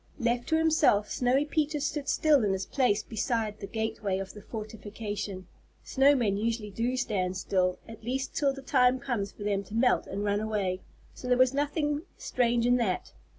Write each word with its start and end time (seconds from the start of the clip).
Left 0.17 0.47
to 0.49 0.57
himself, 0.57 1.11
Snowy 1.11 1.45
Peter 1.45 1.79
stood 1.79 2.09
still 2.09 2.43
in 2.43 2.53
his 2.53 2.65
place 2.65 3.03
beside 3.03 3.59
the 3.59 3.67
gateway 3.67 4.17
of 4.17 4.33
the 4.33 4.41
fortification. 4.41 5.45
Snowmen 5.85 6.37
usually 6.43 6.71
do 6.71 6.97
stand 6.97 7.37
still, 7.37 7.77
at 7.87 8.03
least 8.03 8.33
till 8.35 8.51
the 8.51 8.63
time 8.63 8.97
comes 8.99 9.31
for 9.31 9.43
them 9.43 9.63
to 9.65 9.75
melt 9.75 10.07
and 10.07 10.23
run 10.23 10.39
away, 10.39 10.79
so 11.13 11.27
there 11.27 11.37
was 11.37 11.53
nothing 11.53 12.01
strange 12.17 12.65
in 12.65 12.77
that. 12.77 13.13